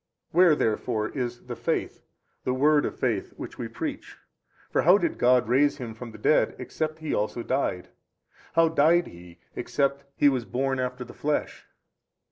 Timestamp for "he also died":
6.97-7.89